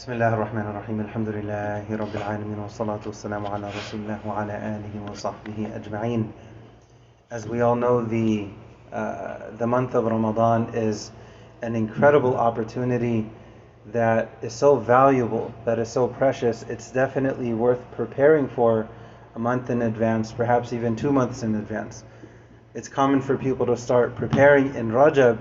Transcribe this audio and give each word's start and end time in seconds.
بسم 0.00 0.12
الله 0.12 0.34
الرحمن 0.34 0.66
الرحيم 0.66 1.00
الحمد 1.00 1.28
لله 1.28 1.96
رب 1.96 2.16
العالمين 2.16 2.58
والصلاة 2.58 3.00
والسلام 3.06 3.46
على 3.46 3.68
رسول 3.68 4.00
الله 4.00 4.18
وعلى 4.26 4.52
آله 4.56 5.12
وصحبه 5.12 5.76
أجمعين 5.76 6.32
As 7.30 7.46
we 7.46 7.60
all 7.60 7.76
know, 7.76 8.00
the, 8.02 8.48
uh, 8.94 9.50
the 9.58 9.66
month 9.66 9.94
of 9.94 10.06
Ramadan 10.06 10.74
is 10.74 11.10
an 11.60 11.76
incredible 11.76 12.34
opportunity 12.34 13.28
that 13.92 14.30
is 14.40 14.54
so 14.54 14.76
valuable, 14.76 15.52
that 15.66 15.78
is 15.78 15.90
so 15.90 16.08
precious. 16.08 16.62
It's 16.62 16.90
definitely 16.90 17.52
worth 17.52 17.82
preparing 17.92 18.48
for 18.48 18.88
a 19.34 19.38
month 19.38 19.68
in 19.68 19.82
advance, 19.82 20.32
perhaps 20.32 20.72
even 20.72 20.96
two 20.96 21.12
months 21.12 21.42
in 21.42 21.54
advance. 21.56 22.04
It's 22.72 22.88
common 22.88 23.20
for 23.20 23.36
people 23.36 23.66
to 23.66 23.76
start 23.76 24.16
preparing 24.16 24.74
in 24.76 24.92
Rajab 24.92 25.38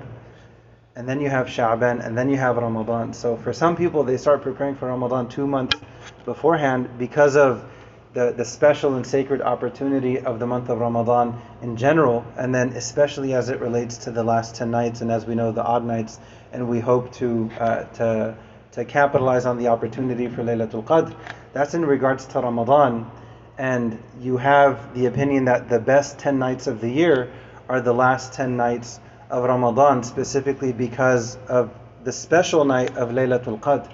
and 0.99 1.07
then 1.07 1.21
you 1.21 1.29
have 1.29 1.47
Sha'ban, 1.47 2.05
and 2.05 2.17
then 2.17 2.29
you 2.29 2.35
have 2.35 2.57
Ramadan. 2.57 3.13
So 3.13 3.37
for 3.37 3.53
some 3.53 3.77
people, 3.77 4.03
they 4.03 4.17
start 4.17 4.41
preparing 4.41 4.75
for 4.75 4.89
Ramadan 4.89 5.29
two 5.29 5.47
months 5.47 5.79
beforehand 6.25 6.89
because 6.99 7.37
of 7.37 7.63
the, 8.11 8.33
the 8.33 8.43
special 8.43 8.95
and 8.95 9.07
sacred 9.07 9.41
opportunity 9.41 10.19
of 10.19 10.39
the 10.39 10.45
month 10.45 10.67
of 10.67 10.79
Ramadan 10.79 11.39
in 11.61 11.77
general, 11.77 12.25
and 12.35 12.53
then 12.53 12.73
especially 12.73 13.33
as 13.33 13.47
it 13.47 13.61
relates 13.61 13.95
to 13.99 14.11
the 14.11 14.25
last 14.25 14.55
10 14.55 14.71
nights, 14.71 14.99
and 14.99 15.09
as 15.09 15.25
we 15.25 15.35
know, 15.35 15.53
the 15.53 15.63
odd 15.63 15.85
nights, 15.85 16.19
and 16.51 16.67
we 16.67 16.81
hope 16.81 17.13
to, 17.13 17.49
uh, 17.57 17.83
to, 17.93 18.37
to 18.73 18.83
capitalize 18.83 19.45
on 19.45 19.57
the 19.57 19.69
opportunity 19.69 20.27
for 20.27 20.43
Laylatul 20.43 20.83
Qadr. 20.83 21.15
That's 21.53 21.75
in 21.75 21.85
regards 21.85 22.25
to 22.25 22.41
Ramadan, 22.41 23.09
and 23.57 23.97
you 24.19 24.35
have 24.35 24.93
the 24.93 25.05
opinion 25.05 25.45
that 25.45 25.69
the 25.69 25.79
best 25.79 26.19
10 26.19 26.39
nights 26.39 26.67
of 26.67 26.81
the 26.81 26.89
year 26.89 27.31
are 27.69 27.79
the 27.79 27.93
last 27.93 28.33
10 28.33 28.57
nights 28.57 28.99
of 29.29 29.43
Ramadan 29.43 30.03
specifically 30.03 30.73
because 30.73 31.37
of 31.47 31.71
the 32.03 32.11
special 32.11 32.65
night 32.65 32.97
of 32.97 33.09
Laylatul 33.09 33.59
Qadr. 33.59 33.93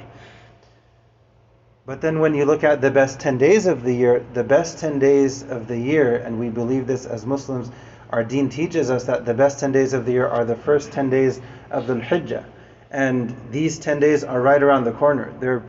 But 1.85 2.01
then 2.01 2.19
when 2.19 2.33
you 2.33 2.45
look 2.45 2.63
at 2.63 2.81
the 2.81 2.89
best 2.89 3.19
10 3.19 3.37
days 3.37 3.67
of 3.67 3.83
the 3.83 3.93
year, 3.93 4.25
the 4.33 4.43
best 4.43 4.79
10 4.79 4.97
days 4.97 5.43
of 5.43 5.67
the 5.67 5.77
year, 5.77 6.17
and 6.17 6.39
we 6.39 6.49
believe 6.49 6.87
this 6.87 7.05
as 7.05 7.25
Muslims, 7.25 7.69
our 8.09 8.23
deen 8.23 8.49
teaches 8.49 8.89
us 8.89 9.03
that 9.05 9.25
the 9.25 9.33
best 9.33 9.59
10 9.59 9.71
days 9.71 9.93
of 9.93 10.05
the 10.05 10.11
year 10.13 10.27
are 10.27 10.45
the 10.45 10.55
first 10.55 10.91
10 10.91 11.09
days 11.09 11.39
of 11.69 11.85
Dhul 11.85 12.01
Hijjah. 12.01 12.43
And 12.89 13.35
these 13.51 13.77
10 13.77 13.99
days 13.99 14.23
are 14.23 14.41
right 14.41 14.61
around 14.61 14.85
the 14.85 14.93
corner. 14.93 15.33
They're, 15.39 15.63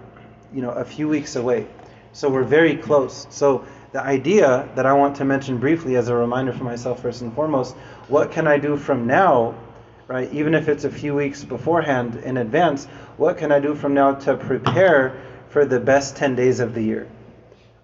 you 0.54 0.62
know, 0.62 0.70
a 0.70 0.84
few 0.84 1.08
weeks 1.08 1.36
away. 1.36 1.66
So 2.12 2.30
we're 2.30 2.44
very 2.44 2.76
close. 2.76 3.26
So 3.30 3.66
the 3.92 4.02
idea 4.02 4.68
that 4.74 4.86
I 4.86 4.92
want 4.92 5.16
to 5.16 5.24
mention 5.24 5.58
briefly 5.58 5.96
as 5.96 6.08
a 6.08 6.14
reminder 6.14 6.52
for 6.52 6.64
myself 6.64 7.02
first 7.02 7.22
and 7.22 7.32
foremost, 7.34 7.74
what 8.08 8.30
can 8.30 8.46
I 8.46 8.58
do 8.58 8.76
from 8.76 9.06
now, 9.06 9.54
right? 10.08 10.32
Even 10.32 10.54
if 10.54 10.68
it's 10.68 10.84
a 10.84 10.90
few 10.90 11.14
weeks 11.14 11.44
beforehand 11.44 12.16
in 12.16 12.36
advance, 12.36 12.86
what 13.16 13.38
can 13.38 13.52
I 13.52 13.60
do 13.60 13.74
from 13.74 13.94
now 13.94 14.14
to 14.14 14.36
prepare 14.36 15.20
for 15.48 15.64
the 15.64 15.80
best 15.80 16.16
10 16.16 16.34
days 16.34 16.60
of 16.60 16.74
the 16.74 16.82
year? 16.82 17.08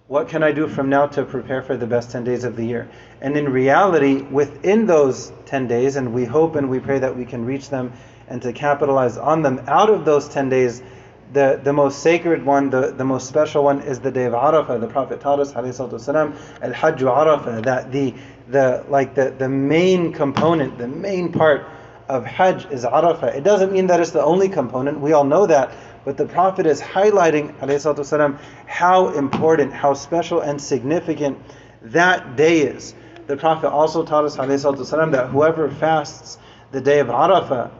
What 0.07 0.27
can 0.27 0.43
I 0.43 0.51
do 0.51 0.67
from 0.67 0.89
now 0.89 1.07
to 1.07 1.23
prepare 1.23 1.61
for 1.61 1.77
the 1.77 1.87
best 1.87 2.11
10 2.11 2.23
days 2.23 2.43
of 2.43 2.55
the 2.55 2.65
year? 2.65 2.89
And 3.21 3.37
in 3.37 3.49
reality, 3.49 4.21
within 4.21 4.85
those 4.85 5.31
10 5.45 5.67
days, 5.67 5.95
and 5.95 6.13
we 6.13 6.25
hope 6.25 6.55
and 6.55 6.69
we 6.69 6.79
pray 6.79 6.99
that 6.99 7.17
we 7.17 7.25
can 7.25 7.45
reach 7.45 7.69
them 7.69 7.93
and 8.27 8.41
to 8.41 8.53
capitalize 8.53 9.17
on 9.17 9.41
them, 9.41 9.61
out 9.67 9.89
of 9.89 10.05
those 10.05 10.27
10 10.29 10.49
days, 10.49 10.83
the, 11.32 11.60
the 11.62 11.72
most 11.72 12.02
sacred 12.02 12.44
one, 12.44 12.70
the, 12.70 12.92
the 12.92 13.04
most 13.04 13.28
special 13.28 13.64
one 13.64 13.80
is 13.82 14.00
the 14.00 14.10
day 14.10 14.24
of 14.24 14.32
Arafah. 14.32 14.80
The 14.80 14.86
Prophet 14.86 15.20
taught 15.20 15.40
us, 15.40 15.52
والسلام, 15.52 16.62
Al-Hajj 16.62 17.00
Arafah, 17.00 17.64
that 17.64 17.92
the, 17.92 18.14
the, 18.48 18.84
like 18.88 19.14
the, 19.14 19.34
the 19.38 19.48
main 19.48 20.12
component, 20.12 20.78
the 20.78 20.88
main 20.88 21.30
part 21.30 21.66
of 22.08 22.24
Hajj 22.24 22.66
is 22.70 22.84
Arafah. 22.84 23.34
It 23.34 23.44
doesn't 23.44 23.72
mean 23.72 23.88
that 23.88 24.00
it's 24.00 24.12
the 24.12 24.22
only 24.22 24.48
component, 24.48 25.00
we 25.00 25.12
all 25.12 25.24
know 25.24 25.46
that, 25.46 25.70
but 26.04 26.16
the 26.16 26.24
Prophet 26.24 26.64
is 26.64 26.80
highlighting, 26.80 27.54
والسلام, 27.58 28.38
how 28.66 29.08
important, 29.08 29.72
how 29.72 29.92
special 29.92 30.40
and 30.40 30.60
significant 30.60 31.38
that 31.82 32.36
day 32.36 32.60
is. 32.60 32.94
The 33.26 33.36
Prophet 33.36 33.68
also 33.70 34.02
taught 34.02 34.24
us, 34.24 34.38
والسلام, 34.38 35.12
that 35.12 35.28
whoever 35.28 35.68
fasts 35.68 36.38
the 36.72 36.80
day 36.80 37.00
of 37.00 37.08
Arafah, 37.08 37.70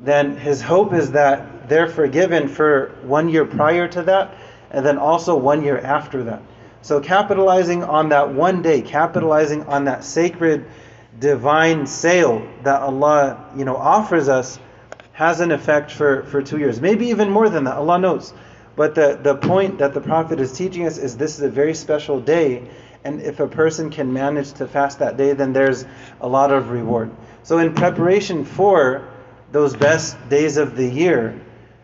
then 0.00 0.36
his 0.36 0.60
hope 0.60 0.92
is 0.92 1.12
that 1.12 1.68
they're 1.68 1.88
forgiven 1.88 2.48
for 2.48 2.94
one 3.02 3.28
year 3.28 3.44
prior 3.44 3.88
to 3.88 4.02
that 4.02 4.34
and 4.70 4.84
then 4.84 4.98
also 4.98 5.36
one 5.36 5.62
year 5.62 5.78
after 5.78 6.24
that. 6.24 6.42
So 6.82 7.00
capitalizing 7.00 7.82
on 7.82 8.10
that 8.10 8.32
one 8.32 8.62
day, 8.62 8.82
capitalizing 8.82 9.64
on 9.64 9.84
that 9.86 10.04
sacred 10.04 10.66
divine 11.18 11.86
sale 11.86 12.46
that 12.62 12.82
Allah, 12.82 13.52
you 13.56 13.64
know, 13.64 13.76
offers 13.76 14.28
us 14.28 14.58
has 15.12 15.40
an 15.40 15.50
effect 15.50 15.90
for, 15.90 16.24
for 16.24 16.42
two 16.42 16.58
years. 16.58 16.80
Maybe 16.80 17.06
even 17.06 17.30
more 17.30 17.48
than 17.48 17.64
that, 17.64 17.76
Allah 17.76 17.98
knows. 17.98 18.34
But 18.76 18.94
the, 18.94 19.18
the 19.20 19.34
point 19.34 19.78
that 19.78 19.94
the 19.94 20.00
Prophet 20.02 20.38
is 20.40 20.52
teaching 20.52 20.86
us 20.86 20.98
is 20.98 21.16
this 21.16 21.36
is 21.36 21.40
a 21.42 21.48
very 21.48 21.72
special 21.72 22.20
day, 22.20 22.68
and 23.02 23.22
if 23.22 23.40
a 23.40 23.48
person 23.48 23.88
can 23.88 24.12
manage 24.12 24.52
to 24.54 24.68
fast 24.68 24.98
that 24.98 25.16
day, 25.16 25.32
then 25.32 25.54
there's 25.54 25.86
a 26.20 26.28
lot 26.28 26.52
of 26.52 26.70
reward. 26.70 27.10
So 27.44 27.58
in 27.58 27.72
preparation 27.74 28.44
for 28.44 29.08
those 29.52 29.76
best 29.76 30.16
days 30.28 30.56
of 30.56 30.76
the 30.76 30.86
year, 30.86 31.40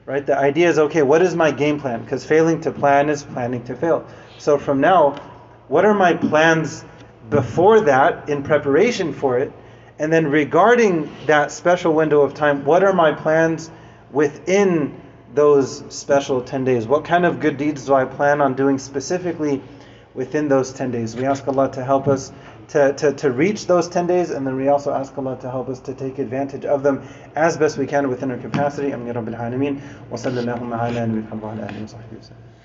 right? 0.07 0.25
The 0.25 0.37
idea 0.37 0.69
is 0.69 0.79
okay, 0.79 1.03
what 1.03 1.23
is 1.23 1.35
my 1.35 1.51
game 1.51 1.81
plan? 1.81 2.03
Because 2.03 2.25
failing 2.25 2.61
to 2.63 2.73
plan 2.73 3.09
is 3.09 3.23
planning 3.23 3.65
to 3.65 3.77
fail. 3.77 4.07
So 4.39 4.59
from 4.59 4.81
now, 4.81 5.17
what 5.69 5.85
are 5.85 5.95
my 5.95 6.15
plans 6.15 6.85
before 7.31 7.81
that 7.83 8.29
in 8.29 8.43
preparation 8.43 9.13
for 9.13 9.39
it? 9.39 9.53
And 9.99 10.13
then 10.13 10.27
regarding 10.27 11.11
that 11.27 11.53
special 11.53 11.95
window 11.95 12.23
of 12.23 12.35
time, 12.35 12.65
what 12.65 12.83
are 12.83 12.93
my 12.93 13.13
plans 13.13 13.71
within 14.11 15.01
those 15.35 15.85
special 15.95 16.43
10 16.43 16.65
days? 16.65 16.87
What 16.87 17.05
kind 17.05 17.25
of 17.25 17.41
good 17.41 17.57
deeds 17.57 17.87
do 17.87 17.95
I 17.95 18.05
plan 18.05 18.41
on 18.41 18.55
doing 18.55 18.79
specifically 18.79 19.63
within 20.15 20.49
those 20.49 20.73
10 20.73 20.91
days? 20.91 21.17
We 21.17 21.25
ask 21.27 21.47
Allah 21.47 21.71
to 21.73 21.85
help 21.85 22.09
us 22.09 22.33
to, 22.69 22.93
to, 22.95 23.13
to 23.13 23.31
reach 23.31 23.67
those 23.67 23.89
10 23.89 24.07
days, 24.07 24.31
and 24.31 24.47
then 24.47 24.57
we 24.57 24.69
also 24.69 24.93
ask 24.93 25.17
Allah 25.19 25.37
to 25.41 25.51
help 25.51 25.69
us 25.69 25.81
to 25.81 25.95
take 25.95 26.19
advantage 26.19 26.65
of 26.65 26.83
them 26.83 27.03
as 27.35 27.57
best 27.57 27.79
we 27.79 27.87
can 27.87 28.09
within 28.09 28.31
our 28.31 28.39
capacity. 28.39 28.93
Amin 28.93 29.15
Rabbil 29.15 29.39
Alameen. 29.39 29.81
Wa 30.11 30.17
sallallahu 30.17 30.63
ala 30.73 32.62